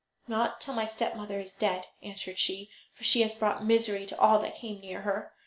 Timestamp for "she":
2.39-2.71, 3.03-3.21